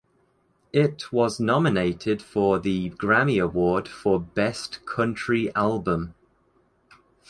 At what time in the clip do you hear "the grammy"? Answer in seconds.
2.57-3.39